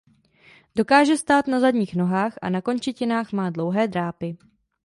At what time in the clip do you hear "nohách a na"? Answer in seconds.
1.95-2.61